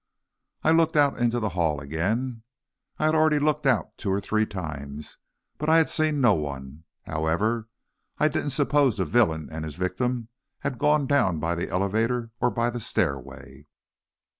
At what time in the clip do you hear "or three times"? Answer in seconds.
4.11-5.19